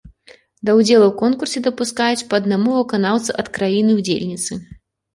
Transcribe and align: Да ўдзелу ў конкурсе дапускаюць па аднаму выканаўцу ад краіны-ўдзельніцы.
Да 0.65 0.71
ўдзелу 0.79 1.05
ў 1.07 1.13
конкурсе 1.21 1.59
дапускаюць 1.69 2.27
па 2.33 2.41
аднаму 2.41 2.69
выканаўцу 2.81 3.31
ад 3.41 3.55
краіны-ўдзельніцы. 3.59 4.63